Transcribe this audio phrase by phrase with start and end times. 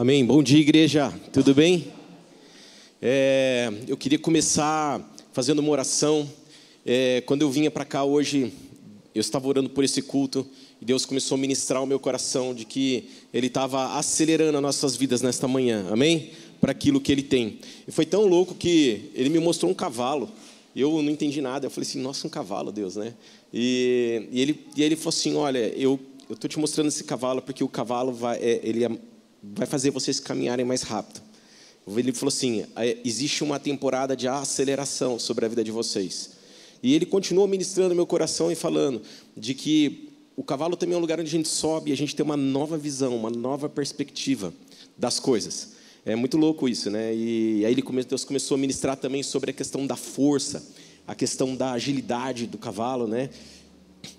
[0.00, 0.24] Amém.
[0.24, 1.12] Bom dia, igreja.
[1.32, 1.88] Tudo bem?
[3.02, 6.30] É, eu queria começar fazendo uma oração.
[6.86, 8.52] É, quando eu vinha para cá hoje,
[9.12, 10.46] eu estava orando por esse culto
[10.80, 14.94] e Deus começou a ministrar o meu coração de que Ele estava acelerando as nossas
[14.94, 15.88] vidas nesta manhã.
[15.90, 16.30] Amém?
[16.60, 17.58] Para aquilo que Ele tem.
[17.88, 20.30] E foi tão louco que Ele me mostrou um cavalo.
[20.76, 21.66] Eu não entendi nada.
[21.66, 23.14] Eu falei assim: Nossa, um cavalo, Deus, né?
[23.52, 27.40] E, e ele, e ele falou assim: Olha, eu eu estou te mostrando esse cavalo
[27.40, 28.90] porque o cavalo vai, é, ele é,
[29.54, 31.20] vai fazer vocês caminharem mais rápido.
[31.96, 32.64] Ele falou assim:
[33.04, 36.30] existe uma temporada de aceleração sobre a vida de vocês.
[36.82, 39.02] E ele continuou ministrando meu coração e falando
[39.36, 42.14] de que o cavalo também é um lugar onde a gente sobe e a gente
[42.14, 44.54] tem uma nova visão, uma nova perspectiva
[44.96, 45.72] das coisas.
[46.04, 47.14] É muito louco isso, né?
[47.14, 50.64] E aí ele, Deus começou a ministrar também sobre a questão da força,
[51.06, 53.30] a questão da agilidade do cavalo, né?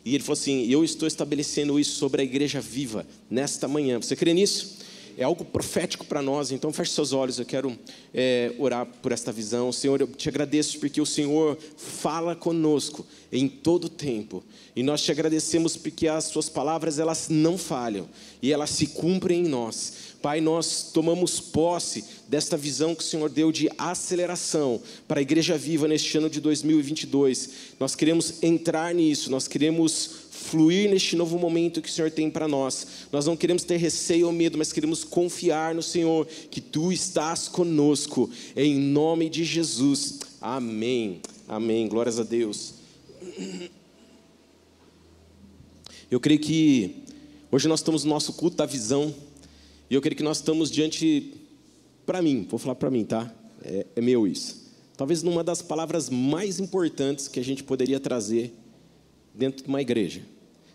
[0.04, 4.02] E ele falou assim: Eu estou estabelecendo isso sobre a igreja viva nesta manhã.
[4.02, 4.78] Você crê nisso?
[5.20, 7.38] É algo profético para nós, então feche seus olhos.
[7.38, 7.78] Eu quero
[8.14, 9.70] é, orar por esta visão.
[9.70, 14.42] Senhor, eu te agradeço porque o Senhor fala conosco em todo tempo.
[14.73, 18.08] E nós te agradecemos porque as suas palavras elas não falham
[18.42, 20.16] e elas se cumprem em nós.
[20.22, 25.58] Pai, nós tomamos posse desta visão que o Senhor deu de aceleração para a Igreja
[25.58, 27.50] Viva neste ano de 2022.
[27.78, 32.48] Nós queremos entrar nisso, nós queremos fluir neste novo momento que o Senhor tem para
[32.48, 32.88] nós.
[33.12, 37.48] Nós não queremos ter receio ou medo, mas queremos confiar no Senhor, que Tu estás
[37.48, 40.20] conosco, em nome de Jesus.
[40.42, 41.22] Amém.
[41.48, 41.88] Amém.
[41.88, 42.76] Glórias a Deus.
[46.09, 47.03] Eu creio que
[47.52, 49.14] hoje nós estamos no nosso culto da visão.
[49.90, 51.34] E eu creio que nós estamos diante,
[52.06, 53.31] para mim, vou falar para mim, tá?
[53.64, 54.70] É, é meu isso.
[54.96, 58.53] Talvez numa das palavras mais importantes que a gente poderia trazer
[59.33, 60.22] dentro de uma igreja.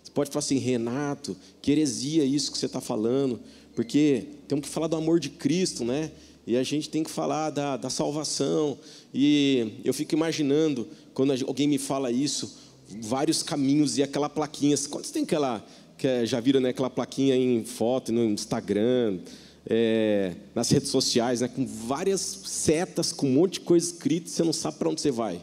[0.03, 3.41] Você pode falar assim, Renato, que heresia isso que você está falando,
[3.75, 6.11] porque temos que falar do amor de Cristo, né?
[6.47, 8.79] E a gente tem que falar da, da salvação.
[9.13, 12.59] E eu fico imaginando, quando alguém me fala isso,
[13.01, 14.77] vários caminhos e aquela plaquinha.
[14.91, 15.65] Quantos tem aquela
[15.97, 19.21] que é, já viram né, aquela plaquinha em foto no Instagram,
[19.67, 24.43] é, nas redes sociais, né, com várias setas, com um monte de coisa escrita, você
[24.43, 25.41] não sabe para onde você vai.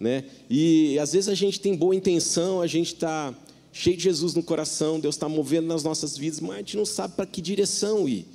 [0.00, 0.24] Né?
[0.48, 3.34] E às vezes a gente tem boa intenção, a gente está
[3.70, 6.86] cheio de Jesus no coração, Deus está movendo nas nossas vidas, mas a gente não
[6.86, 8.26] sabe para que direção ir.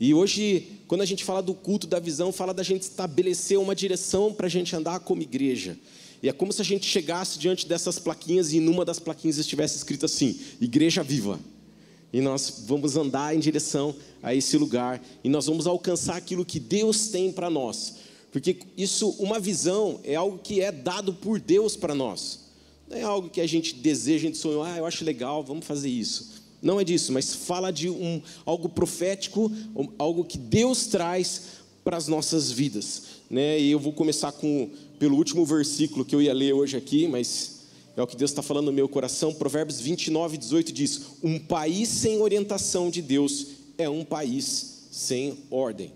[0.00, 3.74] E hoje, quando a gente fala do culto da visão, fala da gente estabelecer uma
[3.74, 5.78] direção para a gente andar como igreja.
[6.22, 9.76] E é como se a gente chegasse diante dessas plaquinhas e numa das plaquinhas estivesse
[9.76, 11.38] escrito assim: Igreja Viva.
[12.12, 16.60] E nós vamos andar em direção a esse lugar e nós vamos alcançar aquilo que
[16.60, 17.94] Deus tem para nós.
[18.32, 22.40] Porque isso, uma visão, é algo que é dado por Deus para nós.
[22.88, 25.66] Não é algo que a gente deseja, a gente sonha, ah, eu acho legal, vamos
[25.66, 26.42] fazer isso.
[26.62, 29.52] Não é disso, mas fala de um, algo profético,
[29.98, 31.42] algo que Deus traz
[31.84, 33.02] para as nossas vidas.
[33.28, 33.60] Né?
[33.60, 37.62] E eu vou começar com pelo último versículo que eu ia ler hoje aqui, mas
[37.96, 39.34] é o que Deus está falando no meu coração.
[39.34, 45.92] Provérbios 29, 18 diz: Um país sem orientação de Deus é um país sem ordem.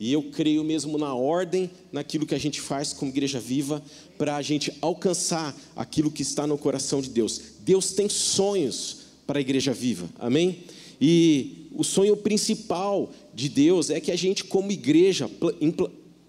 [0.00, 3.82] E eu creio mesmo na ordem, naquilo que a gente faz como igreja viva,
[4.16, 7.40] para a gente alcançar aquilo que está no coração de Deus.
[7.60, 10.64] Deus tem sonhos para a igreja viva, amém?
[11.00, 15.28] E o sonho principal de Deus é que a gente, como igreja,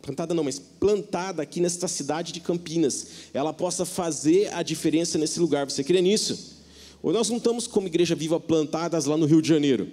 [0.01, 5.39] plantada não, mas plantada aqui nesta cidade de Campinas, ela possa fazer a diferença nesse
[5.39, 5.69] lugar.
[5.69, 6.57] Você crê nisso?
[7.01, 9.89] Ou nós não estamos como igreja viva plantadas lá no Rio de Janeiro?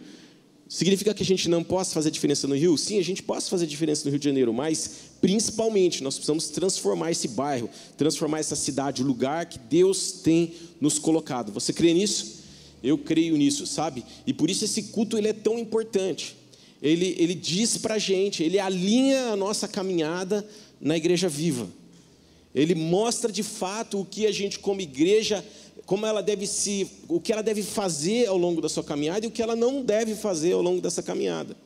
[0.69, 2.77] Significa que a gente não possa fazer diferença no Rio?
[2.77, 4.91] Sim, a gente pode fazer diferença no Rio de Janeiro, mas
[5.21, 10.99] principalmente nós precisamos transformar esse bairro, transformar essa cidade, o lugar que Deus tem nos
[10.99, 11.53] colocado.
[11.53, 12.45] Você crê nisso?
[12.83, 14.05] Eu creio nisso, sabe?
[14.27, 16.37] E por isso esse culto ele é tão importante
[16.83, 20.47] ele, ele diz para a gente, ele alinha a nossa caminhada
[20.81, 21.69] na igreja viva.
[22.55, 25.45] Ele mostra de fato o que a gente, como igreja,
[25.87, 29.29] como ela deve se, o que ela deve fazer ao longo da sua caminhada e
[29.29, 31.57] o que ela não deve fazer ao longo dessa caminhada.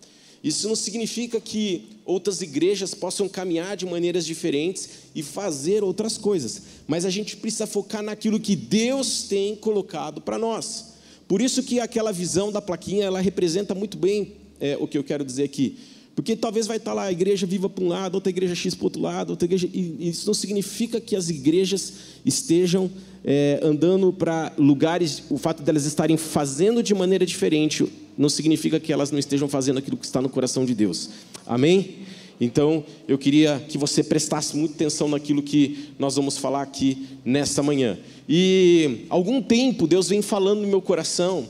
[0.45, 6.63] Isso não significa que outras igrejas possam caminhar de maneiras diferentes e fazer outras coisas,
[6.87, 10.95] mas a gente precisa focar naquilo que Deus tem colocado para nós.
[11.27, 15.05] Por isso que aquela visão da plaquinha, ela representa muito bem é, o que eu
[15.05, 15.79] quero dizer aqui.
[16.21, 18.83] Porque talvez vai estar lá a igreja viva para um lado, outra igreja X para
[18.83, 19.67] o outro lado, outra igreja.
[19.73, 21.95] E isso não significa que as igrejas
[22.27, 22.91] estejam
[23.25, 28.93] é, andando para lugares, o fato delas estarem fazendo de maneira diferente, não significa que
[28.93, 31.09] elas não estejam fazendo aquilo que está no coração de Deus.
[31.47, 32.01] Amém?
[32.39, 37.63] Então, eu queria que você prestasse muita atenção naquilo que nós vamos falar aqui nesta
[37.63, 37.99] manhã.
[38.29, 41.49] E algum tempo Deus vem falando no meu coração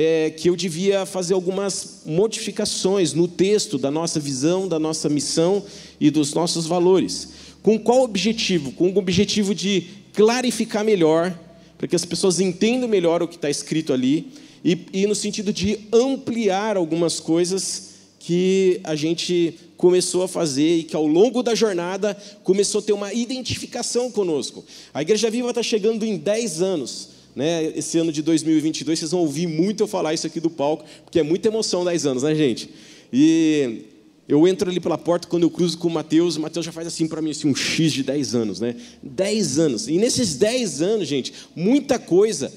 [0.00, 5.64] é, que eu devia fazer algumas modificações no texto da nossa visão, da nossa missão
[5.98, 7.30] e dos nossos valores.
[7.64, 8.70] Com qual objetivo?
[8.70, 11.36] Com o objetivo de clarificar melhor,
[11.76, 14.28] para que as pessoas entendam melhor o que está escrito ali,
[14.64, 20.82] e, e no sentido de ampliar algumas coisas que a gente começou a fazer e
[20.84, 24.64] que ao longo da jornada começou a ter uma identificação conosco.
[24.94, 27.17] A Igreja Viva está chegando em 10 anos.
[27.34, 27.72] Né?
[27.76, 31.20] Esse ano de 2022, vocês vão ouvir muito eu falar isso aqui do palco, porque
[31.20, 32.70] é muita emoção 10 anos, né, gente?
[33.12, 33.82] E
[34.28, 36.86] eu entro ali pela porta, quando eu cruzo com o Mateus, o Mateus já faz
[36.86, 38.76] assim para mim, assim, um X de 10 anos, né?
[39.02, 39.88] 10 anos.
[39.88, 42.52] E nesses 10 anos, gente, muita coisa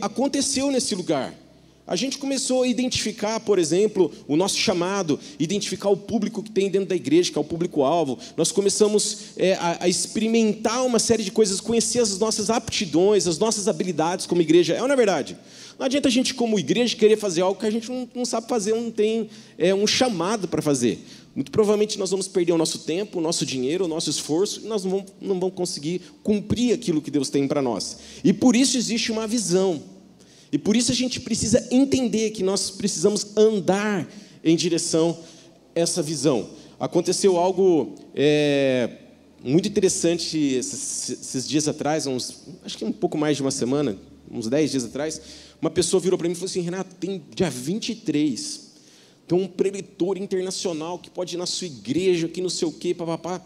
[0.00, 1.34] aconteceu nesse lugar.
[1.90, 6.70] A gente começou a identificar, por exemplo, o nosso chamado, identificar o público que tem
[6.70, 8.16] dentro da igreja, que é o público-alvo.
[8.36, 13.38] Nós começamos é, a, a, experimentar uma série de coisas, conhecer as nossas aptidões, as
[13.38, 14.72] nossas habilidades como igreja.
[14.72, 15.36] É ou não é verdade?
[15.76, 18.46] Não adianta a gente, como igreja, querer fazer algo que a gente não, não sabe
[18.46, 19.28] fazer, não tem
[19.58, 21.04] é, um chamado para fazer.
[21.34, 24.68] Muito provavelmente nós vamos perder o nosso tempo, o nosso dinheiro, o nosso esforço, e
[24.68, 27.98] nós não vamos, não vamos conseguir cumprir aquilo que Deus tem para nós.
[28.22, 29.82] E por isso existe uma visão.
[30.52, 34.08] E por isso a gente precisa entender que nós precisamos andar
[34.42, 35.18] em direção
[35.76, 36.50] a essa visão.
[36.78, 38.90] Aconteceu algo é,
[39.42, 43.96] muito interessante esses, esses, dias atrás, uns, acho que um pouco mais de uma semana,
[44.30, 45.20] uns 10 dias atrás.
[45.60, 48.70] Uma pessoa virou para mim e falou assim: Renato, tem dia 23,
[49.28, 52.94] tem um preletor internacional que pode ir na sua igreja, que não sei o quê,
[52.94, 53.44] papapá.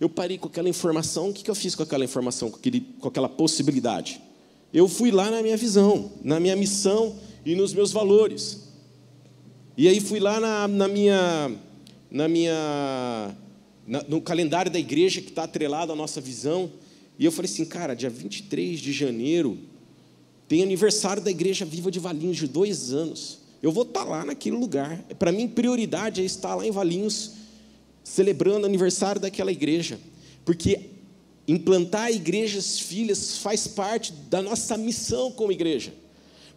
[0.00, 3.08] Eu parei com aquela informação, o que eu fiz com aquela informação, com, aquele, com
[3.08, 4.20] aquela possibilidade?
[4.74, 7.16] Eu fui lá na minha visão, na minha missão
[7.46, 8.64] e nos meus valores.
[9.76, 11.52] E aí fui lá na, na minha,
[12.10, 13.36] na minha,
[13.86, 16.72] na, no calendário da igreja que está atrelado à nossa visão.
[17.16, 19.56] E eu falei assim, cara, dia 23 de janeiro
[20.48, 23.38] tem aniversário da Igreja Viva de Valinhos de dois anos.
[23.62, 24.98] Eu vou estar tá lá naquele lugar.
[25.18, 27.32] Para mim, prioridade é estar lá em Valinhos,
[28.02, 30.00] celebrando o aniversário daquela igreja.
[30.44, 30.93] Porque
[31.46, 35.92] Implantar igrejas filhas faz parte da nossa missão como igreja.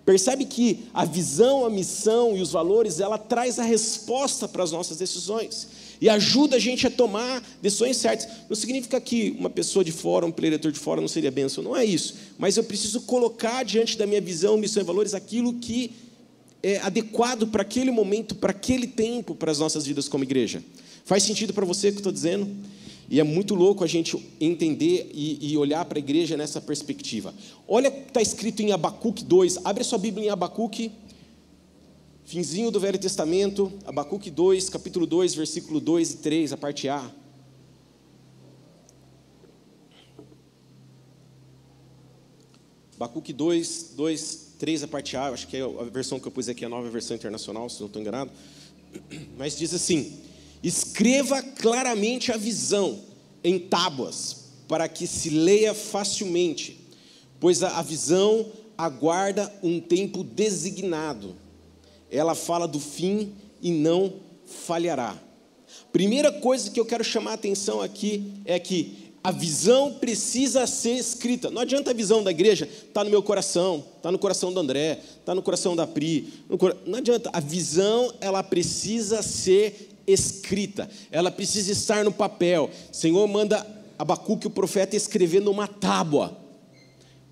[0.05, 4.71] Percebe que a visão, a missão e os valores, ela traz a resposta para as
[4.71, 5.67] nossas decisões
[5.99, 8.25] e ajuda a gente a tomar decisões certas.
[8.47, 11.75] Não significa que uma pessoa de fora, um preletor de fora não seria bênção, não
[11.75, 12.15] é isso.
[12.37, 15.91] Mas eu preciso colocar diante da minha visão, missão e valores aquilo que
[16.63, 20.63] é adequado para aquele momento, para aquele tempo, para as nossas vidas como igreja.
[21.03, 22.47] Faz sentido para você o que eu estou dizendo?
[23.09, 27.33] E é muito louco a gente entender e, e olhar para a igreja nessa perspectiva.
[27.67, 29.59] Olha o que está escrito em Abacuque 2.
[29.63, 30.91] Abre a sua Bíblia em Abacuque,
[32.25, 37.09] finzinho do Velho Testamento, Abacuque 2, capítulo 2, versículo 2 e 3, a parte A.
[42.97, 46.49] Abacuque 2, 2, 3, a parte A, acho que é a versão que eu pus
[46.49, 48.31] aqui, a nova versão internacional, se não estou enganado.
[49.37, 50.19] Mas diz assim:
[50.63, 52.99] Escreva claramente a visão
[53.43, 56.79] em tábuas, para que se leia facilmente,
[57.39, 61.35] pois a visão aguarda um tempo designado.
[62.11, 64.13] Ela fala do fim e não
[64.45, 65.17] falhará.
[65.91, 70.93] Primeira coisa que eu quero chamar a atenção aqui é que a visão precisa ser
[70.93, 71.49] escrita.
[71.49, 74.59] Não adianta a visão da igreja estar tá no meu coração, está no coração do
[74.59, 76.31] André, está no coração da Pri.
[76.85, 77.29] Não adianta.
[77.33, 82.69] A visão ela precisa ser escrita, ela precisa estar no papel.
[82.91, 83.65] Senhor manda
[83.99, 86.37] Abacuque, o profeta, escrever numa tábua,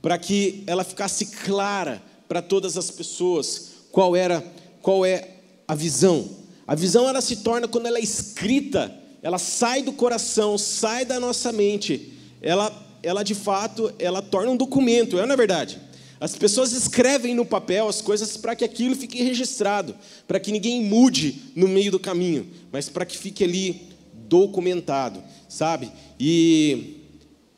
[0.02, 4.44] para que ela ficasse clara para todas as pessoas qual era,
[4.82, 5.30] qual é
[5.68, 6.28] a visão.
[6.68, 11.20] A visão ela se torna quando ela é escrita, ela sai do coração, sai da
[11.20, 15.80] nossa mente, ela, ela de fato, ela torna um documento, é na é verdade.
[16.20, 19.96] As pessoas escrevem no papel as coisas para que aquilo fique registrado,
[20.28, 23.82] para que ninguém mude no meio do caminho, mas para que fique ali
[24.14, 25.92] documentado, sabe?
[26.20, 27.02] E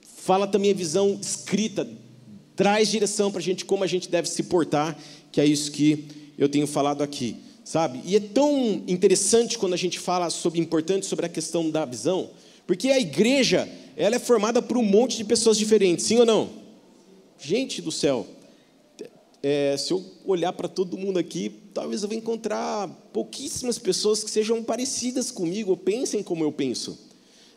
[0.02, 1.88] fala também a visão escrita,
[2.56, 4.98] traz direção para a gente como a gente deve se portar,
[5.32, 6.06] que é isso que
[6.38, 8.02] eu tenho falado aqui, sabe?
[8.04, 12.32] E é tão interessante quando a gente fala sobre importante sobre a questão da visão,
[12.66, 16.50] porque a igreja ela é formada por um monte de pessoas diferentes, sim ou não?
[17.40, 18.26] Gente do céu,
[19.42, 24.32] é, se eu olhar para todo mundo aqui, talvez eu vou encontrar pouquíssimas pessoas que
[24.32, 27.08] sejam parecidas comigo, ou pensem como eu penso.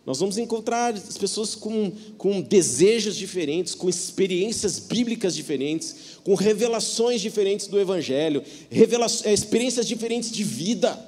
[0.05, 7.21] Nós vamos encontrar as pessoas com, com desejos diferentes, com experiências bíblicas diferentes, com revelações
[7.21, 8.43] diferentes do Evangelho,
[9.25, 10.99] é, experiências diferentes de vida.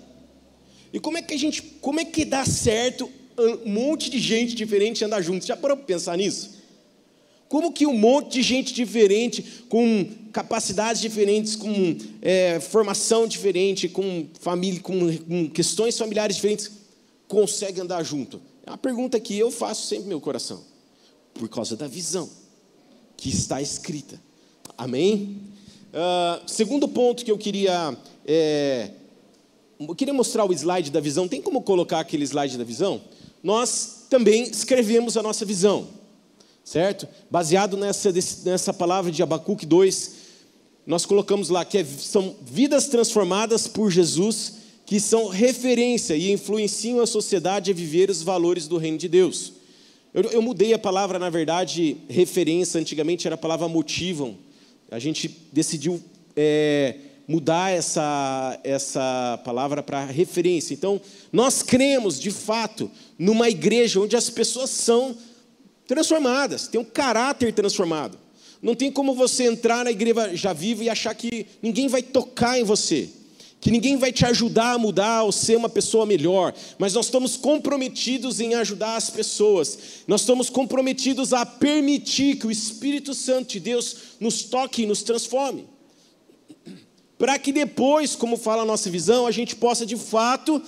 [0.93, 4.55] E como é que a gente, como é que dá certo um monte de gente
[4.55, 5.47] diferente andar junto?
[5.47, 6.62] Já parou para pensar nisso?
[7.53, 14.27] Como que um monte de gente diferente, com capacidades diferentes, com é, formação diferente, com
[14.41, 16.71] família, com, com questões familiares diferentes,
[17.29, 18.41] consegue andar junto?
[18.65, 20.65] É uma pergunta que eu faço sempre no meu coração.
[21.35, 22.27] Por causa da visão
[23.19, 24.19] que está escrita.
[24.79, 25.37] Amém?
[25.93, 27.95] Uh, segundo ponto que eu queria.
[28.25, 28.93] É,
[29.79, 31.29] eu queria mostrar o slide da visão.
[31.29, 33.03] Tem como colocar aquele slide da visão?
[33.43, 36.01] Nós também escrevemos a nossa visão,
[36.73, 37.07] certo?
[37.31, 38.11] Baseado nessa,
[38.47, 40.13] nessa palavra de Abacuque 2,
[40.87, 44.55] nós colocamos lá que é, são vidas transformadas por Jesus
[44.87, 49.53] que são referência e influenciam a sociedade a viver os valores do reino de Deus.
[50.15, 54.39] Eu, eu mudei a palavra, na verdade, referência, antigamente era a palavra motivam.
[54.91, 56.03] A gente decidiu
[56.35, 56.97] é,
[57.29, 60.73] mudar essa, essa palavra para referência.
[60.73, 60.99] Então,
[61.31, 65.17] nós cremos, de fato, numa igreja onde as pessoas são
[65.87, 68.19] transformadas, têm um caráter transformado.
[68.61, 72.59] Não tem como você entrar na igreja já viva e achar que ninguém vai tocar
[72.59, 73.11] em você
[73.63, 77.37] que ninguém vai te ajudar a mudar ou ser uma pessoa melhor, mas nós estamos
[77.37, 83.61] comprometidos em ajudar as pessoas, nós estamos comprometidos a permitir que o Espírito Santo de
[83.61, 85.65] Deus nos toque e nos transforme,
[87.17, 90.61] para que depois, como fala a nossa visão, a gente possa de fato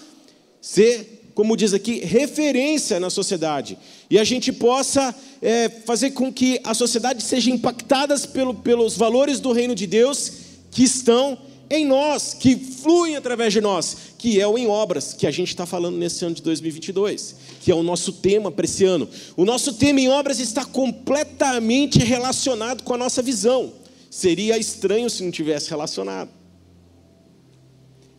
[0.60, 3.76] ser, como diz aqui, referência na sociedade,
[4.08, 9.40] e a gente possa é, fazer com que a sociedade seja impactada pelo, pelos valores
[9.40, 10.32] do reino de Deus
[10.70, 11.36] que estão
[11.68, 15.48] em nós, que fluem através de nós, que é o em obras, que a gente
[15.48, 19.08] está falando nesse ano de 2022, que é o nosso tema para esse ano.
[19.36, 23.72] O nosso tema em obras está completamente relacionado com a nossa visão.
[24.10, 26.30] Seria estranho se não tivesse relacionado.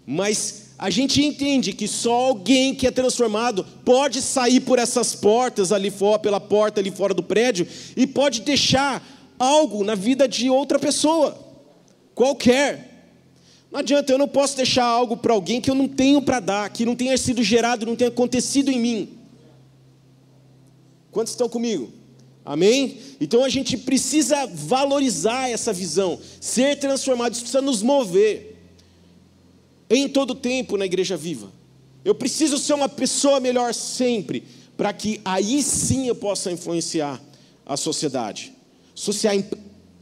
[0.06, 5.72] Mas a gente entende que só alguém que é transformado pode sair por essas portas
[5.72, 7.66] ali fora, pela porta ali fora do prédio,
[7.96, 9.02] e pode deixar
[9.40, 11.38] algo na vida de outra pessoa,
[12.14, 13.14] qualquer.
[13.72, 16.70] Não adianta, eu não posso deixar algo para alguém que eu não tenho para dar,
[16.70, 19.10] que não tenha sido gerado, não tenha acontecido em mim.
[21.10, 21.90] Quantos estão comigo?
[22.44, 23.00] Amém?
[23.20, 28.55] Então a gente precisa valorizar essa visão, ser transformado, isso precisa nos mover
[29.90, 31.52] em todo tempo na igreja viva.
[32.04, 34.44] Eu preciso ser uma pessoa melhor sempre,
[34.78, 37.22] para que aí sim eu possa influenciar
[37.66, 38.54] a sociedade,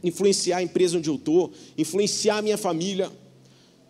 [0.02, 3.10] influenciar a empresa onde eu estou, influenciar a minha família.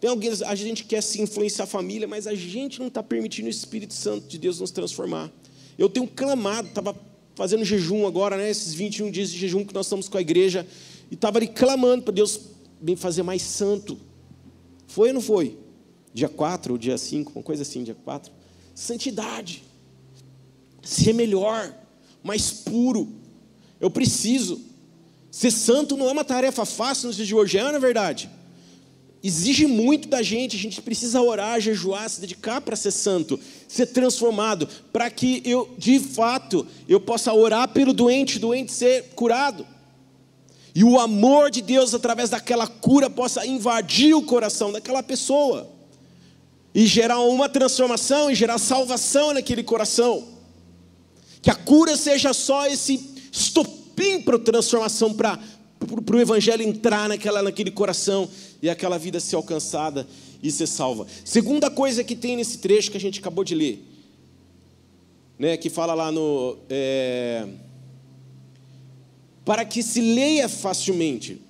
[0.00, 3.48] Tem alguém, a gente quer se influenciar a família, mas a gente não está permitindo
[3.48, 5.32] o Espírito Santo de Deus nos transformar.
[5.76, 6.94] Eu tenho clamado, estava
[7.34, 10.64] fazendo jejum agora, né, esses 21 dias de jejum que nós estamos com a igreja,
[11.10, 12.40] e estava ali clamando para Deus
[12.80, 13.98] me fazer mais santo.
[14.86, 15.63] Foi ou não foi?
[16.14, 18.32] Dia 4 ou dia 5, uma coisa assim, dia 4.
[18.74, 19.64] Santidade.
[20.80, 21.74] Ser melhor,
[22.22, 23.12] mais puro.
[23.80, 24.60] Eu preciso.
[25.30, 28.30] Ser santo não é uma tarefa fácil nos dias de hoje, é na verdade
[29.24, 33.86] exige muito da gente, a gente precisa orar, jejuar, se dedicar para ser santo, ser
[33.86, 39.66] transformado, para que eu, de fato, eu possa orar pelo doente, doente ser curado.
[40.74, 45.73] E o amor de Deus através daquela cura possa invadir o coração daquela pessoa
[46.74, 50.26] e gerar uma transformação e gerar salvação naquele coração.
[51.40, 55.38] Que a cura seja só esse estopim para a transformação, para
[56.12, 58.28] o Evangelho entrar naquela, naquele coração
[58.60, 60.06] e aquela vida ser alcançada
[60.42, 61.06] e ser salva.
[61.24, 63.82] Segunda coisa que tem nesse trecho que a gente acabou de ler,
[65.38, 66.58] né, que fala lá no.
[66.68, 67.46] É,
[69.44, 71.40] para que se leia facilmente,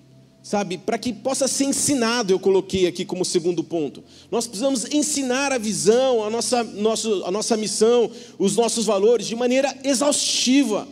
[0.45, 0.77] sabe?
[0.77, 4.05] Para que possa ser ensinado, eu coloquei aqui como segundo ponto.
[4.31, 9.35] Nós precisamos ensinar a visão, a nossa, nosso, a nossa missão, os nossos valores de
[9.35, 10.87] maneira exaustiva.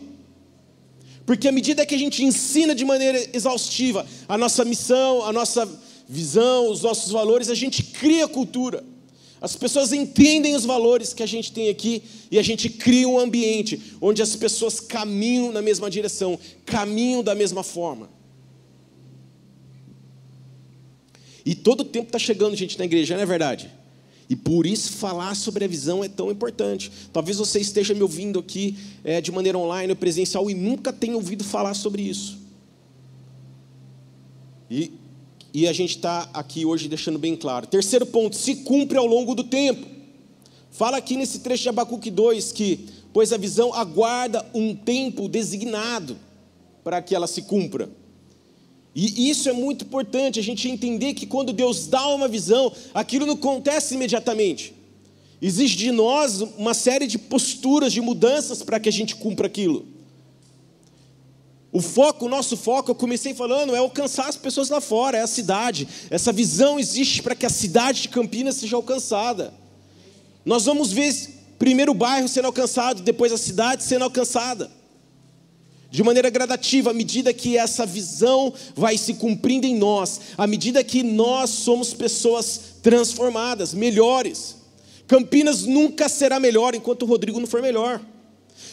[1.23, 5.69] Porque à medida que a gente ensina de maneira exaustiva a nossa missão, a nossa
[6.09, 8.83] visão, os nossos valores, a gente cria cultura.
[9.39, 13.19] As pessoas entendem os valores que a gente tem aqui e a gente cria um
[13.19, 18.22] ambiente onde as pessoas caminham na mesma direção, caminham da mesma forma.
[21.45, 23.69] E todo tempo está chegando gente na igreja, não é verdade?
[24.29, 26.91] E por isso falar sobre a visão é tão importante.
[27.11, 31.15] Talvez você esteja me ouvindo aqui é, de maneira online ou presencial e nunca tenha
[31.15, 32.39] ouvido falar sobre isso.
[34.71, 34.91] E,
[35.53, 37.67] e a gente está aqui hoje deixando bem claro.
[37.67, 39.85] Terceiro ponto: se cumpre ao longo do tempo.
[40.71, 46.17] Fala aqui nesse trecho de Abacuque 2 que, pois a visão aguarda um tempo designado
[46.83, 47.89] para que ela se cumpra.
[48.95, 53.25] E isso é muito importante, a gente entender que quando Deus dá uma visão, aquilo
[53.25, 54.73] não acontece imediatamente.
[55.41, 59.87] Existe de nós uma série de posturas, de mudanças para que a gente cumpra aquilo.
[61.71, 65.21] O foco, o nosso foco, eu comecei falando, é alcançar as pessoas lá fora, é
[65.21, 65.87] a cidade.
[66.11, 69.51] Essa visão existe para que a cidade de Campinas seja alcançada.
[70.45, 71.11] Nós vamos ver
[71.57, 74.69] primeiro o bairro sendo alcançado, depois a cidade sendo alcançada.
[75.93, 80.83] De maneira gradativa, à medida que essa visão vai se cumprindo em nós, à medida
[80.83, 84.55] que nós somos pessoas transformadas, melhores.
[85.05, 88.01] Campinas nunca será melhor enquanto o Rodrigo não for melhor.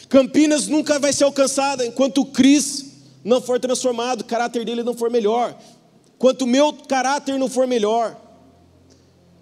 [0.09, 2.85] Campinas nunca vai ser alcançada enquanto o Cris
[3.23, 5.55] não for transformado, o caráter dele não for melhor,
[6.17, 8.19] quanto o meu caráter não for melhor.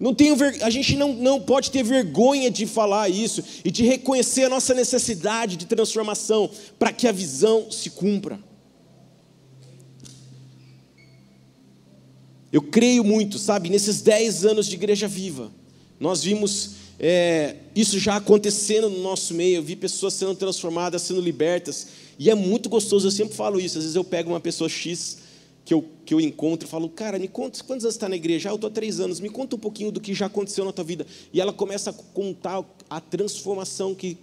[0.00, 0.64] Não tenho ver...
[0.64, 4.72] A gente não, não pode ter vergonha de falar isso e de reconhecer a nossa
[4.72, 8.40] necessidade de transformação para que a visão se cumpra.
[12.50, 15.52] Eu creio muito, sabe, nesses 10 anos de igreja viva,
[16.00, 21.20] nós vimos é, isso já acontecendo no nosso meio, eu vi pessoas sendo transformadas, sendo
[21.20, 21.88] libertas,
[22.18, 23.78] e é muito gostoso, eu sempre falo isso.
[23.78, 25.18] Às vezes eu pego uma pessoa X
[25.64, 28.48] que eu, que eu encontro e falo, cara, me conta, quantos anos está na igreja?
[28.48, 30.72] Ah, eu estou há três anos, me conta um pouquinho do que já aconteceu na
[30.72, 31.06] tua vida.
[31.32, 34.16] E ela começa a contar a transformação que,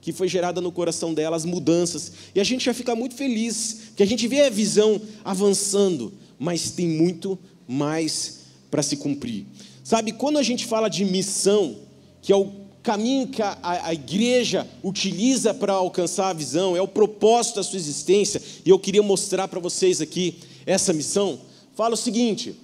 [0.00, 2.12] que foi gerada no coração dela, as mudanças.
[2.34, 6.70] E a gente já fica muito feliz, que a gente vê a visão avançando, mas
[6.70, 9.46] tem muito mais para se cumprir.
[9.82, 11.76] Sabe, quando a gente fala de missão,
[12.20, 16.80] que é o caminho que a, a, a igreja utiliza para alcançar a visão, é
[16.82, 21.40] o propósito da sua existência, e eu queria mostrar para vocês aqui essa missão.
[21.74, 22.54] Fala o seguinte: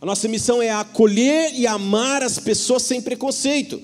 [0.00, 3.80] a nossa missão é acolher e amar as pessoas sem preconceito.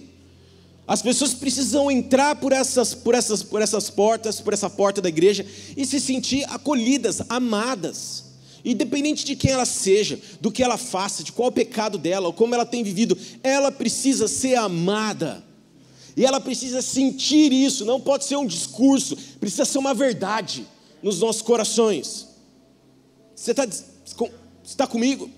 [0.86, 5.08] As pessoas precisam entrar por essas, por essas, por essas portas, por essa porta da
[5.08, 8.24] igreja e se sentir acolhidas, amadas.
[8.64, 12.32] Independente de quem ela seja, do que ela faça, de qual o pecado dela, ou
[12.32, 15.42] como ela tem vivido, ela precisa ser amada.
[16.16, 20.66] E ela precisa sentir isso, não pode ser um discurso, precisa ser uma verdade
[21.02, 22.29] nos nossos corações.
[23.40, 23.66] Você está
[24.76, 25.30] tá comigo?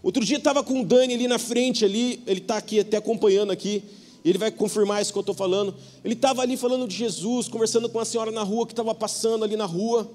[0.00, 3.50] Outro dia estava com o Dani ali na frente, ali, ele está aqui até acompanhando
[3.50, 3.82] aqui,
[4.24, 5.74] ele vai confirmar isso que eu estou falando.
[6.04, 9.44] Ele estava ali falando de Jesus, conversando com a senhora na rua que estava passando
[9.44, 10.08] ali na rua.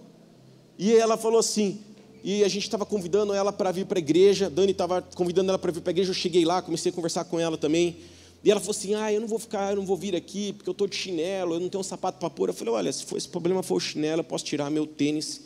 [0.79, 1.81] E ela falou assim,
[2.23, 5.59] e a gente estava convidando ela para vir para a igreja, Dani estava convidando ela
[5.59, 7.97] para vir para a igreja, eu cheguei lá, comecei a conversar com ela também.
[8.41, 10.69] E ela falou assim: Ah, eu não vou ficar, eu não vou vir aqui, porque
[10.69, 12.47] eu estou de chinelo, eu não tenho um sapato para pôr.
[12.47, 15.41] Eu falei: Olha, se for, esse problema for o chinelo, eu posso tirar meu tênis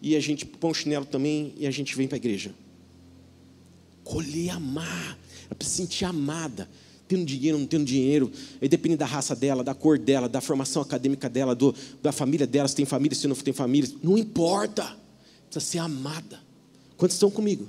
[0.00, 2.54] e a gente põe o chinelo também e a gente vem para a igreja.
[4.04, 6.68] Colher amar, ela precisa se sentir amada
[7.08, 8.30] tendo dinheiro, não tendo dinheiro,
[8.60, 12.46] aí depende da raça dela, da cor dela, da formação acadêmica dela, do, da família
[12.46, 14.84] dela, se tem família, se não tem família, não importa,
[15.48, 16.40] precisa ser amada.
[16.98, 17.66] Quantos estão comigo?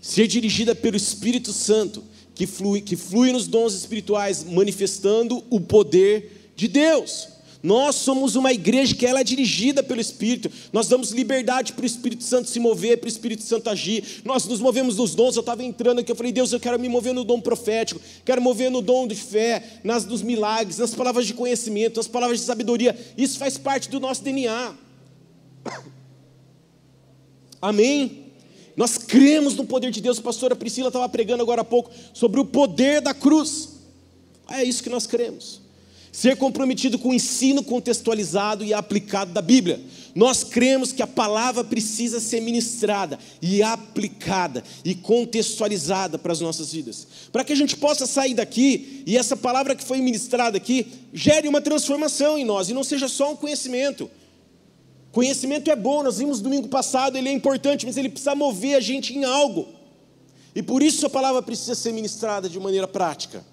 [0.00, 2.02] Ser dirigida pelo Espírito Santo,
[2.34, 7.28] que flui, que flui nos dons espirituais, manifestando o poder de Deus.
[7.62, 10.50] Nós somos uma igreja que ela é dirigida pelo Espírito.
[10.72, 14.22] Nós damos liberdade para o Espírito Santo se mover, para o Espírito Santo agir.
[14.24, 15.34] Nós nos movemos nos dons.
[15.34, 18.40] Eu estava entrando aqui, eu falei, Deus, eu quero me mover no dom profético, quero
[18.40, 22.46] mover no dom de fé, nas dos milagres, nas palavras de conhecimento, nas palavras de
[22.46, 22.96] sabedoria.
[23.16, 24.74] Isso faz parte do nosso DNA.
[27.60, 28.26] Amém?
[28.76, 30.20] Nós cremos no poder de Deus.
[30.20, 33.80] A pastora Priscila estava pregando agora há pouco sobre o poder da cruz.
[34.48, 35.67] É isso que nós cremos.
[36.10, 39.80] Ser comprometido com o ensino contextualizado e aplicado da Bíblia.
[40.14, 46.72] Nós cremos que a palavra precisa ser ministrada e aplicada e contextualizada para as nossas
[46.72, 47.06] vidas.
[47.30, 51.46] Para que a gente possa sair daqui e essa palavra que foi ministrada aqui gere
[51.46, 54.10] uma transformação em nós e não seja só um conhecimento.
[55.12, 58.80] Conhecimento é bom, nós vimos domingo passado, ele é importante, mas ele precisa mover a
[58.80, 59.68] gente em algo.
[60.54, 63.44] E por isso a palavra precisa ser ministrada de maneira prática.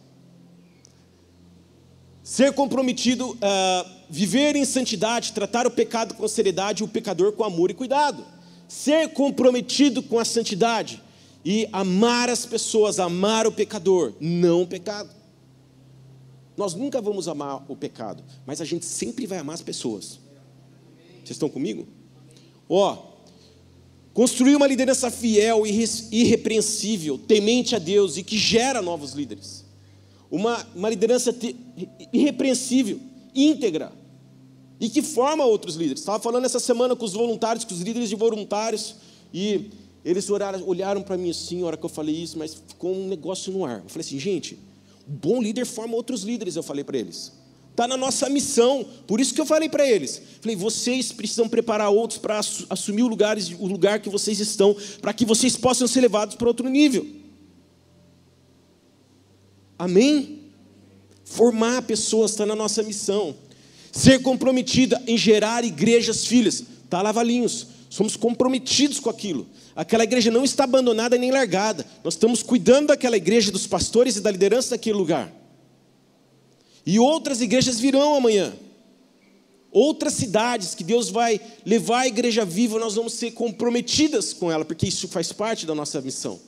[2.25, 7.43] Ser comprometido, uh, viver em santidade, tratar o pecado com seriedade e o pecador com
[7.43, 8.25] amor e cuidado.
[8.67, 11.03] Ser comprometido com a santidade
[11.45, 15.11] e amar as pessoas, amar o pecador, não o pecado.
[16.57, 20.19] Nós nunca vamos amar o pecado, mas a gente sempre vai amar as pessoas.
[21.17, 21.87] Vocês estão comigo?
[22.67, 23.03] Ó,
[24.15, 29.64] construir uma liderança fiel e irrepreensível, temente a Deus e que gera novos líderes
[30.29, 31.35] uma, uma liderança
[32.11, 32.99] irrepreensível,
[33.33, 33.91] íntegra,
[34.79, 36.01] e que forma outros líderes.
[36.01, 38.95] Estava falando essa semana com os voluntários, com os líderes de voluntários,
[39.33, 39.69] e
[40.03, 43.07] eles olharam, olharam para mim assim, na hora que eu falei isso, mas ficou um
[43.07, 43.81] negócio no ar.
[43.83, 44.59] Eu falei assim, gente,
[45.07, 47.31] bom líder forma outros líderes, eu falei para eles.
[47.71, 50.21] Está na nossa missão, por isso que eu falei para eles.
[50.39, 55.13] Falei, vocês precisam preparar outros para assumir o lugar, o lugar que vocês estão, para
[55.13, 57.05] que vocês possam ser levados para outro nível.
[59.77, 60.41] Amém?
[61.23, 63.35] Formar pessoas está na nossa missão.
[63.91, 66.63] Ser comprometida em gerar igrejas filhas.
[66.89, 67.67] Tá lá, Valinhos.
[67.89, 69.47] Somos comprometidos com aquilo.
[69.75, 71.85] Aquela igreja não está abandonada nem largada.
[72.03, 75.33] Nós estamos cuidando daquela igreja, dos pastores e da liderança daquele lugar.
[76.85, 78.53] E outras igrejas virão amanhã.
[79.71, 84.63] Outras cidades que Deus vai levar a igreja viva, nós vamos ser comprometidas com ela,
[84.63, 86.39] porque isso faz parte da nossa missão.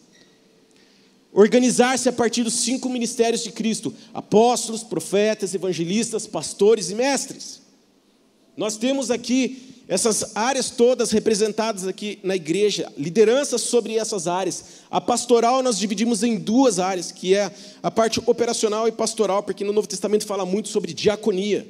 [1.37, 7.61] Organizar-se a partir dos cinco ministérios de Cristo: apóstolos, profetas, evangelistas, pastores e mestres.
[8.57, 14.63] Nós temos aqui essas áreas todas representadas aqui na igreja, liderança sobre essas áreas.
[14.89, 17.51] A pastoral nós dividimos em duas áreas, que é
[17.83, 21.67] a parte operacional e pastoral, porque no Novo Testamento fala muito sobre diaconia.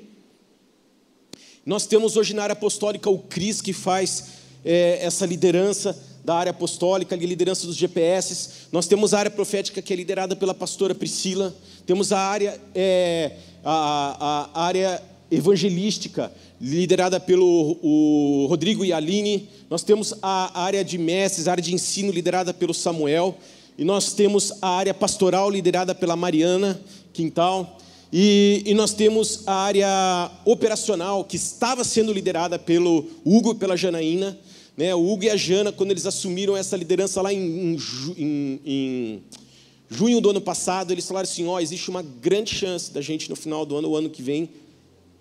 [1.65, 4.27] Nós temos hoje na área apostólica o Cris, que faz
[4.63, 8.67] é, essa liderança da área apostólica, a liderança dos GPS.
[8.69, 11.55] Nós temos a área profética que é liderada pela pastora Priscila.
[11.85, 13.31] Temos a área, é,
[13.63, 19.47] a, a, área evangelística, liderada pelo o Rodrigo e Aline.
[19.69, 23.37] Nós temos a área de mestres, a área de ensino, liderada pelo Samuel.
[23.77, 26.77] E nós temos a área pastoral, liderada pela Mariana
[27.13, 27.77] Quintal.
[28.11, 33.77] E, e, nós temos a área operacional, que estava sendo liderada pelo Hugo e pela
[33.77, 34.37] Janaína.
[34.77, 37.75] Né, o Hugo e a Jana, quando eles assumiram essa liderança lá em,
[38.15, 39.23] em, em
[39.89, 43.27] junho do ano passado, eles falaram assim: ó, oh, existe uma grande chance da gente
[43.27, 44.49] no final do ano, o ano que vem,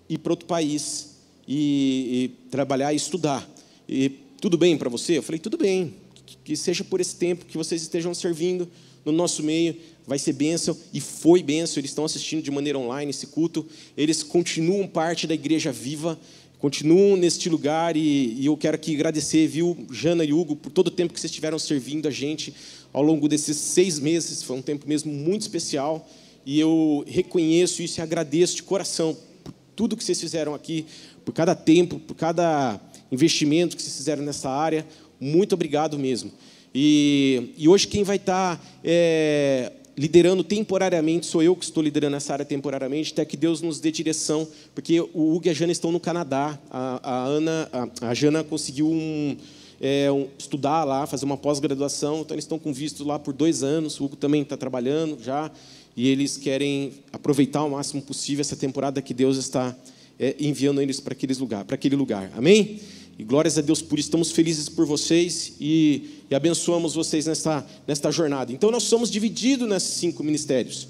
[0.07, 1.15] ir para outro país
[1.47, 3.49] e, e, trabalhar e estudar.
[3.89, 5.17] E tudo bem para você?
[5.17, 5.95] Eu falei: tudo bem,
[6.43, 8.69] que seja por esse tempo que vocês estejam servindo
[9.03, 13.09] no nosso meio, vai ser bênção, e foi bênção, eles estão assistindo de maneira online
[13.09, 13.65] esse culto,
[13.95, 16.19] eles continuam parte da igreja viva,
[16.59, 20.87] continuam neste lugar e, e, eu quero aqui agradecer, viu, Jana e Hugo, por todo
[20.87, 22.53] o tempo que vocês estiveram servindo a gente
[22.91, 24.41] ao longo desses seis meses.
[24.41, 26.07] Foi um tempo mesmo muito especial
[26.45, 30.85] e eu reconheço isso e agradeço de coração por tudo que vocês fizeram aqui,
[31.23, 32.79] por cada tempo, por cada
[33.11, 34.85] investimento que vocês fizeram nessa área.
[35.19, 36.31] Muito obrigado mesmo.
[36.73, 42.31] E, e hoje quem vai estar é, liderando temporariamente, sou eu que estou liderando essa
[42.31, 45.91] área temporariamente, até que Deus nos dê direção, porque o Hugo e a Jana estão
[45.91, 46.57] no Canadá.
[46.69, 49.35] A, a Ana, a, a, Jana conseguiu um,
[49.81, 53.63] é, um, estudar lá, fazer uma pós-graduação, então eles estão com visto lá por dois
[53.63, 53.99] anos.
[53.99, 55.49] O Hugo também está trabalhando já,
[55.95, 59.75] e eles querem aproveitar o máximo possível essa temporada que Deus está
[60.19, 62.31] é, enviando eles para aquele lugar, para aquele lugar.
[62.37, 62.79] Amém?
[63.17, 67.65] E glórias a Deus por isso, estamos felizes por vocês e, e abençoamos vocês nesta,
[67.87, 68.53] nesta jornada.
[68.53, 70.87] Então, nós somos divididos nesses cinco ministérios.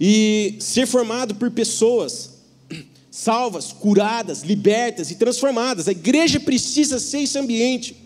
[0.00, 2.30] E ser formado por pessoas
[3.10, 5.86] salvas, curadas, libertas e transformadas.
[5.86, 7.96] A igreja precisa ser esse ambiente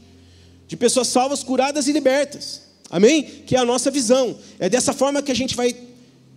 [0.69, 2.61] de pessoas salvas, curadas e libertas.
[2.91, 3.23] Amém?
[3.47, 4.37] Que é a nossa visão.
[4.59, 5.75] É dessa forma que a gente vai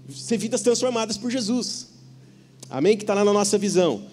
[0.10, 1.88] ser vidas transformadas por Jesus.
[2.70, 2.96] Amém?
[2.96, 4.06] Que está lá na nossa visão.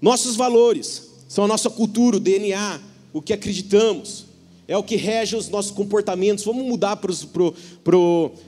[0.00, 2.80] Nossos valores, são a nossa cultura, o DNA,
[3.12, 4.26] o que acreditamos,
[4.68, 6.44] é o que rege os nossos comportamentos.
[6.44, 6.98] Vamos mudar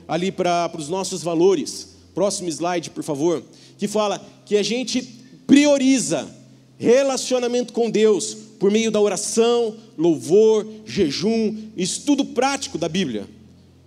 [0.07, 1.95] ali para os nossos valores.
[2.13, 3.43] Próximo slide, por favor.
[3.77, 5.01] Que fala que a gente
[5.47, 6.29] prioriza
[6.77, 13.27] relacionamento com Deus por meio da oração, louvor, jejum, estudo prático da Bíblia.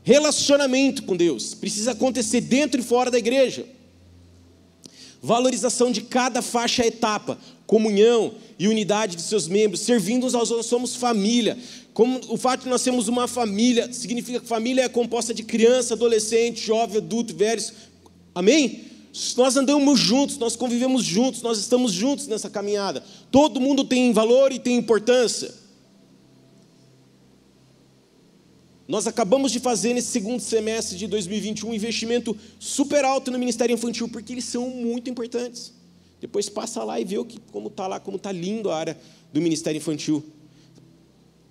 [0.02, 3.66] Relacionamento com Deus precisa acontecer dentro e fora da igreja.
[5.22, 10.68] Valorização de cada faixa etapa, comunhão e unidade de seus membros, servindo uns aos outros,
[10.68, 11.56] somos família.
[11.94, 15.94] Como o fato de nós sermos uma família significa que família é composta de criança,
[15.94, 17.72] adolescente, jovem, adulto, velhos.
[18.34, 18.86] Amém?
[19.36, 23.04] Nós andamos juntos, nós convivemos juntos, nós estamos juntos nessa caminhada.
[23.30, 25.61] Todo mundo tem valor e tem importância.
[28.92, 33.72] Nós acabamos de fazer nesse segundo semestre de 2021 um investimento super alto no Ministério
[33.72, 35.72] Infantil, porque eles são muito importantes.
[36.20, 38.98] Depois passa lá e vê o que, como está lá, como está lindo a área
[39.32, 40.22] do Ministério Infantil.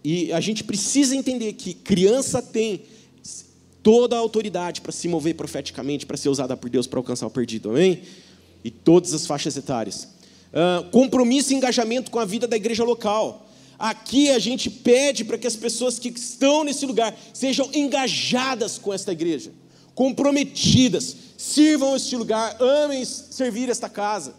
[0.03, 2.83] E a gente precisa entender que criança tem
[3.81, 7.31] toda a autoridade para se mover profeticamente, para ser usada por Deus para alcançar o
[7.31, 8.03] perdido, amém?
[8.63, 10.03] E todas as faixas etárias.
[10.53, 13.50] Uh, compromisso e engajamento com a vida da igreja local.
[13.81, 18.93] Aqui a gente pede para que as pessoas que estão nesse lugar sejam engajadas com
[18.93, 19.51] esta igreja,
[19.95, 24.35] comprometidas, sirvam este lugar, amem servir esta casa.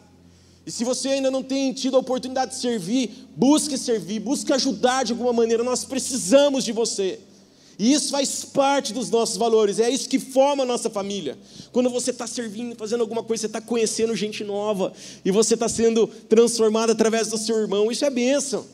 [0.64, 5.02] E se você ainda não tem tido a oportunidade de servir, busque servir, busque ajudar
[5.02, 5.64] de alguma maneira.
[5.64, 7.18] Nós precisamos de você.
[7.76, 11.36] E isso faz parte dos nossos valores, é isso que forma a nossa família.
[11.72, 14.92] Quando você está servindo, fazendo alguma coisa, você está conhecendo gente nova,
[15.24, 18.64] e você está sendo transformado através do seu irmão, isso é bênção.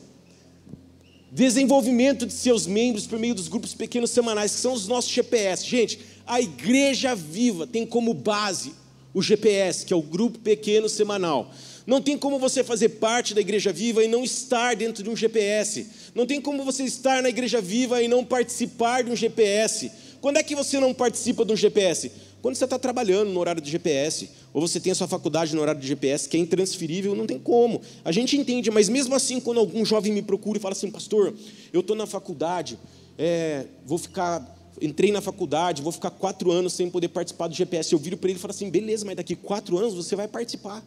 [1.31, 5.65] Desenvolvimento de seus membros por meio dos grupos pequenos semanais, que são os nossos GPS.
[5.65, 8.73] Gente, a igreja viva tem como base
[9.13, 11.51] o GPS, que é o grupo pequeno semanal.
[11.85, 15.15] Não tem como você fazer parte da igreja viva e não estar dentro de um
[15.15, 15.87] GPS.
[16.13, 19.91] Não tem como você estar na igreja viva e não participar de um GPS.
[20.21, 22.11] Quando é que você não participa de um GPS?
[22.41, 25.61] Quando você está trabalhando no horário de GPS, ou você tem a sua faculdade no
[25.61, 27.81] horário de GPS, que é intransferível, não tem como.
[28.03, 31.33] A gente entende, mas mesmo assim, quando algum jovem me procura e fala assim, pastor,
[31.73, 32.79] eu estou na faculdade,
[33.17, 37.91] é, vou ficar, entrei na faculdade, vou ficar quatro anos sem poder participar do GPS.
[37.91, 40.83] Eu viro para ele e falo assim, beleza, mas daqui quatro anos você vai participar.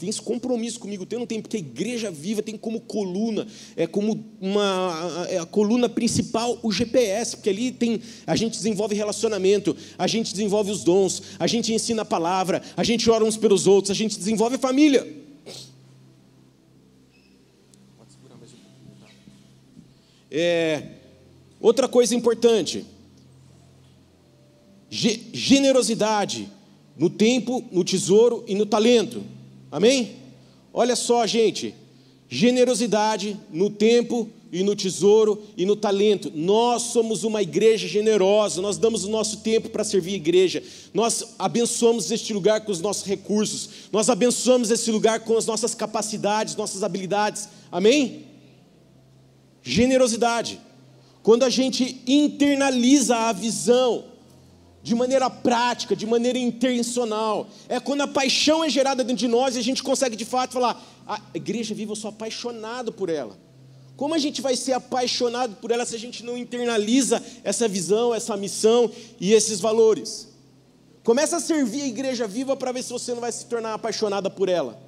[0.00, 1.42] Tem esse compromisso comigo, tem não tem?
[1.42, 6.72] Porque a igreja viva tem como coluna, é como uma é a coluna principal o
[6.72, 11.74] GPS, porque ali tem a gente desenvolve relacionamento, a gente desenvolve os dons, a gente
[11.74, 15.06] ensina a palavra, a gente ora uns pelos outros, a gente desenvolve a família.
[20.30, 20.82] É,
[21.60, 22.86] outra coisa importante,
[24.88, 26.50] generosidade
[26.96, 29.22] no tempo, no tesouro e no talento.
[29.70, 30.16] Amém?
[30.72, 31.74] Olha só, gente,
[32.28, 36.32] generosidade no tempo e no tesouro e no talento.
[36.34, 40.62] Nós somos uma igreja generosa, nós damos o nosso tempo para servir a igreja.
[40.92, 43.68] Nós abençoamos este lugar com os nossos recursos.
[43.92, 47.48] Nós abençoamos esse lugar com as nossas capacidades, nossas habilidades.
[47.70, 48.26] Amém?
[49.62, 50.60] Generosidade.
[51.22, 54.09] Quando a gente internaliza a visão
[54.82, 57.48] de maneira prática, de maneira intencional.
[57.68, 60.52] É quando a paixão é gerada dentro de nós e a gente consegue de fato
[60.52, 63.38] falar: a igreja viva, eu sou apaixonado por ela.
[63.96, 68.14] Como a gente vai ser apaixonado por ela se a gente não internaliza essa visão,
[68.14, 68.90] essa missão
[69.20, 70.28] e esses valores?
[71.02, 74.30] Começa a servir a igreja viva para ver se você não vai se tornar apaixonada
[74.30, 74.80] por ela.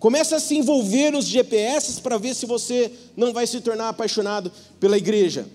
[0.00, 4.50] Começa a se envolver nos GPS para ver se você não vai se tornar apaixonado
[4.80, 5.46] pela igreja.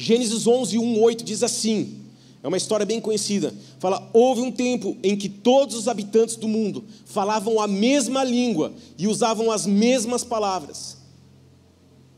[0.00, 2.00] Gênesis 11, 1, 8 diz assim:
[2.42, 3.52] é uma história bem conhecida.
[3.78, 8.72] Fala: houve um tempo em que todos os habitantes do mundo falavam a mesma língua
[8.96, 10.96] e usavam as mesmas palavras.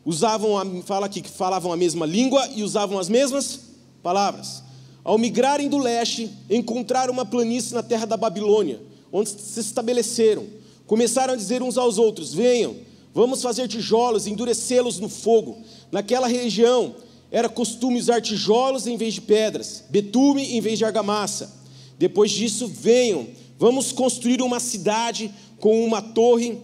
[0.05, 3.59] Usavam, a, fala aqui que falavam a mesma língua e usavam as mesmas
[4.01, 4.63] palavras.
[5.03, 8.81] Ao migrarem do leste, encontraram uma planície na terra da Babilônia,
[9.13, 10.47] onde se estabeleceram.
[10.87, 12.77] Começaram a dizer uns aos outros: Venham,
[13.13, 15.59] vamos fazer tijolos e endurecê-los no fogo.
[15.91, 16.95] Naquela região
[17.33, 21.51] era costume usar tijolos em vez de pedras, betume em vez de argamassa.
[21.99, 23.27] Depois disso, venham,
[23.59, 26.59] vamos construir uma cidade com uma torre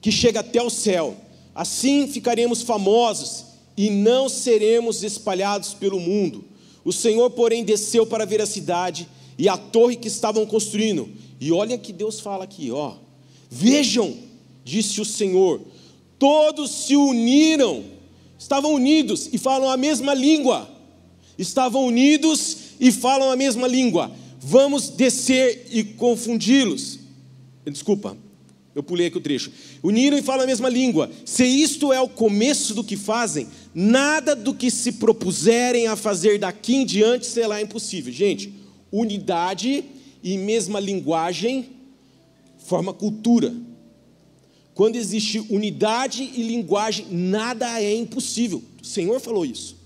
[0.00, 1.14] que chega até o céu.
[1.54, 3.44] Assim ficaremos famosos
[3.76, 6.46] e não seremos espalhados pelo mundo.
[6.82, 11.10] O Senhor, porém, desceu para ver a cidade e a torre que estavam construindo.
[11.38, 12.94] E olha que Deus fala aqui, ó.
[13.50, 14.16] Vejam,
[14.64, 15.60] disse o Senhor,
[16.18, 17.97] todos se uniram
[18.38, 20.70] estavam unidos e falam a mesma língua.
[21.38, 24.10] Estavam unidos e falam a mesma língua.
[24.40, 26.98] Vamos descer e confundi-los.
[27.66, 28.16] Desculpa,
[28.74, 29.50] eu pulei aqui o trecho.
[29.82, 31.10] Uniram e falam a mesma língua.
[31.24, 36.38] Se isto é o começo do que fazem, nada do que se propuserem a fazer
[36.38, 38.12] daqui em diante será impossível.
[38.12, 38.54] Gente,
[38.92, 39.84] unidade
[40.22, 41.70] e mesma linguagem
[42.68, 43.54] forma cultura.
[44.78, 48.62] Quando existe unidade e linguagem, nada é impossível.
[48.80, 49.76] O Senhor falou isso.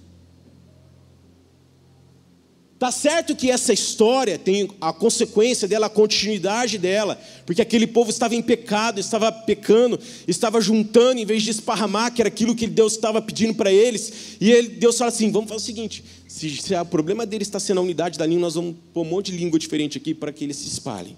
[2.78, 8.10] Tá certo que essa história tem a consequência dela, a continuidade dela, porque aquele povo
[8.10, 12.66] estava em pecado, estava pecando, estava juntando em vez de esparramar, que era aquilo que
[12.66, 14.36] Deus estava pedindo para eles.
[14.38, 17.58] E ele, Deus fala assim: vamos fazer o seguinte: se, se o problema deles está
[17.58, 20.30] sendo a unidade da língua, nós vamos pôr um monte de língua diferente aqui para
[20.30, 21.16] que eles se espalhem.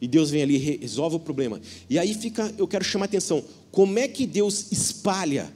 [0.00, 1.60] E Deus vem ali e resolve o problema.
[1.88, 5.52] E aí fica, eu quero chamar a atenção, como é que Deus espalha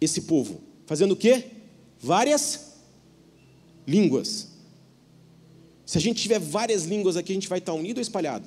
[0.00, 0.60] esse povo?
[0.86, 1.44] Fazendo o quê?
[1.98, 2.74] Várias
[3.86, 4.48] línguas.
[5.86, 8.46] Se a gente tiver várias línguas aqui, a gente vai estar unido ou espalhado?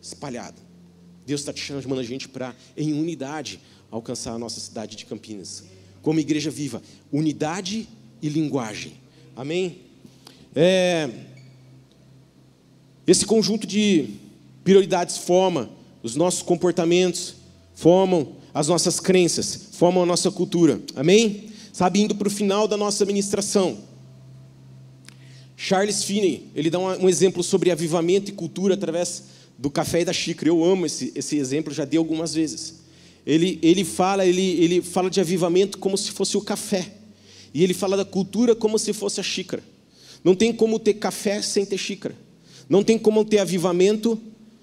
[0.00, 0.60] Espalhado.
[1.26, 5.64] Deus está te chamando a gente para, em unidade, alcançar a nossa cidade de Campinas.
[6.00, 7.86] Como igreja viva, unidade
[8.22, 8.94] e linguagem.
[9.36, 9.82] Amém?
[10.54, 11.10] É,
[13.10, 14.10] esse conjunto de
[14.62, 15.70] prioridades forma
[16.02, 17.36] os nossos comportamentos,
[17.74, 20.80] formam as nossas crenças, formam a nossa cultura.
[20.94, 21.48] Amém?
[21.72, 23.78] Sabe, indo para o final da nossa administração.
[25.56, 29.24] Charles Finney, ele dá um exemplo sobre avivamento e cultura através
[29.58, 30.48] do café e da xícara.
[30.48, 32.80] Eu amo esse, esse exemplo, já dei algumas vezes.
[33.26, 36.92] Ele, ele, fala, ele, ele fala de avivamento como se fosse o café.
[37.52, 39.62] E ele fala da cultura como se fosse a xícara.
[40.22, 42.14] Não tem como ter café sem ter xícara.
[42.68, 44.20] Não tem como ter avivamento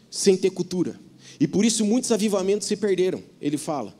[0.09, 0.99] sem ter cultura.
[1.39, 3.93] E por isso muitos avivamentos se perderam, ele fala.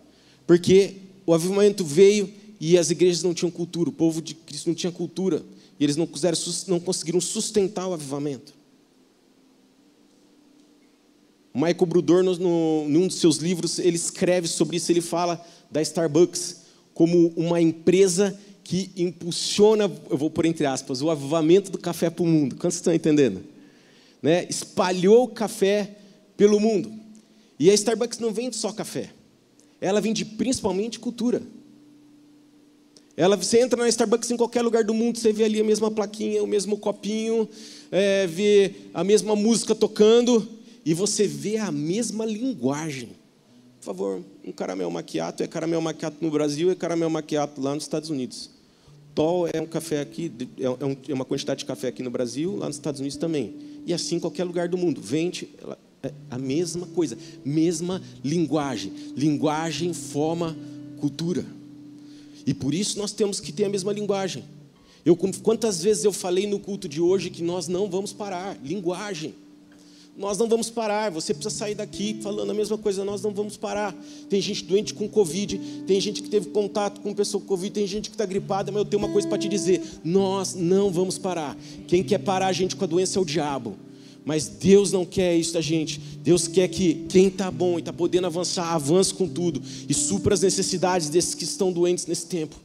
[0.46, 4.76] Porque o avivamento veio e as igrejas não tinham cultura, o povo de Cristo não
[4.76, 5.44] tinha cultura
[5.78, 6.38] E eles não, quiseram,
[6.68, 8.54] não conseguiram sustentar o avivamento.
[11.54, 14.92] Michael Brudor, no, no, num dos seus livros, ele escreve sobre isso.
[14.92, 16.62] Ele fala da Starbucks
[16.94, 22.24] como uma empresa que impulsiona, eu vou por entre aspas, o avivamento do café para
[22.24, 22.56] o mundo.
[22.56, 23.42] Quantos estão entendendo?
[24.26, 24.48] Né?
[24.50, 25.98] Espalhou café
[26.36, 26.92] pelo mundo.
[27.60, 29.12] E a Starbucks não vende só café.
[29.80, 31.44] Ela vende principalmente cultura.
[33.16, 35.92] Ela, você entra na Starbucks em qualquer lugar do mundo, você vê ali a mesma
[35.92, 37.48] plaquinha, o mesmo copinho,
[37.92, 40.50] é, vê a mesma música tocando,
[40.84, 43.10] e você vê a mesma linguagem.
[43.80, 47.84] Por favor, um caramel maquiato é caramel maquiato no Brasil e caramel maquiato lá nos
[47.84, 48.50] Estados Unidos.
[49.14, 52.58] Tol é um café aqui, é, um, é uma quantidade de café aqui no Brasil,
[52.58, 53.75] lá nos Estados Unidos também.
[53.86, 55.00] E assim em qualquer lugar do mundo.
[55.02, 55.50] Vende
[56.04, 58.92] é a mesma coisa, mesma linguagem.
[59.16, 60.56] Linguagem forma
[61.00, 61.46] cultura.
[62.46, 64.44] E por isso nós temos que ter a mesma linguagem.
[65.04, 68.58] Eu, quantas vezes eu falei no culto de hoje que nós não vamos parar?
[68.64, 69.34] Linguagem.
[70.18, 71.12] Nós não vamos parar.
[71.12, 73.04] Você precisa sair daqui falando a mesma coisa.
[73.04, 73.94] Nós não vamos parar.
[74.30, 75.58] Tem gente doente com Covid.
[75.86, 77.74] Tem gente que teve contato com pessoa com Covid.
[77.74, 78.72] Tem gente que está gripada.
[78.72, 81.58] Mas eu tenho uma coisa para te dizer: nós não vamos parar.
[81.88, 83.76] Quem quer parar a gente com a doença é o diabo.
[84.24, 86.00] Mas Deus não quer isso da gente.
[86.00, 90.34] Deus quer que quem está bom e está podendo avançar, avance com tudo e supra
[90.34, 92.65] as necessidades desses que estão doentes nesse tempo.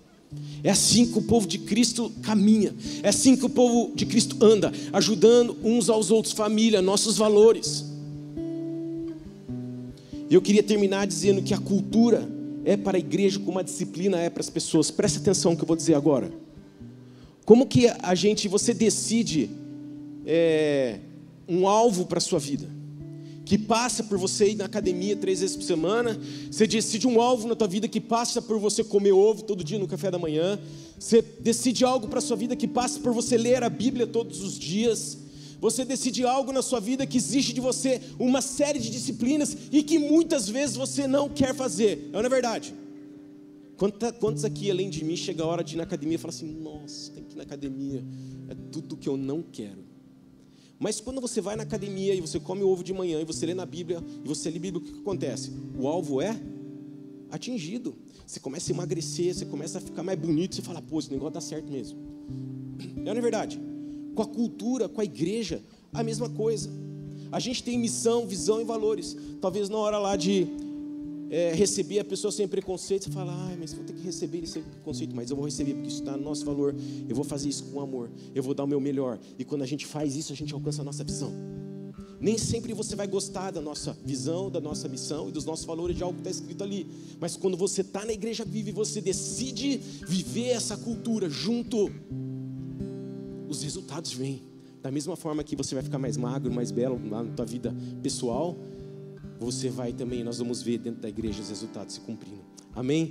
[0.62, 2.74] É assim que o povo de Cristo caminha.
[3.02, 7.84] É assim que o povo de Cristo anda, ajudando uns aos outros, família, nossos valores.
[10.28, 12.30] E eu queria terminar dizendo que a cultura
[12.64, 14.90] é para a igreja como a disciplina é para as pessoas.
[14.90, 16.30] Preste atenção no que eu vou dizer agora.
[17.44, 19.50] Como que a gente, você decide
[20.24, 21.00] é,
[21.48, 22.79] um alvo para a sua vida?
[23.50, 26.16] Que passa por você ir na academia três vezes por semana,
[26.48, 29.76] você decide um alvo na tua vida que passa por você comer ovo todo dia
[29.76, 30.56] no café da manhã,
[30.96, 34.40] você decide algo para a sua vida que passa por você ler a Bíblia todos
[34.40, 35.18] os dias,
[35.60, 39.82] você decide algo na sua vida que exige de você uma série de disciplinas e
[39.82, 42.72] que muitas vezes você não quer fazer, não é verdade?
[43.76, 46.46] Quantos aqui, além de mim, chega a hora de ir na academia e fala assim:
[46.46, 48.04] Nossa, tem que ir na academia,
[48.48, 49.89] é tudo que eu não quero.
[50.80, 53.52] Mas quando você vai na academia e você come ovo de manhã e você lê
[53.52, 55.52] na Bíblia e você lê a Bíblia, o que acontece?
[55.78, 56.34] O alvo é
[57.30, 57.94] atingido.
[58.26, 61.34] Você começa a emagrecer, você começa a ficar mais bonito, você fala, pô, esse negócio
[61.34, 61.98] dá certo mesmo.
[63.04, 63.60] É, é verdade?
[64.14, 65.62] Com a cultura, com a igreja,
[65.92, 66.70] a mesma coisa.
[67.30, 69.16] A gente tem missão, visão e valores.
[69.40, 70.46] Talvez na hora lá de
[71.30, 74.62] é, receber a pessoa sem preconceito, você fala, ah, mas vou ter que receber sem
[74.62, 76.74] preconceito, mas eu vou receber porque isso está no nosso valor,
[77.08, 79.66] eu vou fazer isso com amor, eu vou dar o meu melhor, e quando a
[79.66, 81.32] gente faz isso, a gente alcança a nossa visão.
[82.20, 85.96] Nem sempre você vai gostar da nossa visão, da nossa missão e dos nossos valores
[85.96, 86.86] de algo que está escrito ali.
[87.18, 91.90] Mas quando você está na igreja viva e você decide viver essa cultura junto,
[93.48, 94.42] os resultados vêm.
[94.82, 98.56] Da mesma forma que você vai ficar mais magro, mais belo na tua vida pessoal,
[99.40, 102.44] você vai também, nós vamos ver dentro da igreja os resultados se cumprindo.
[102.74, 103.08] Amém?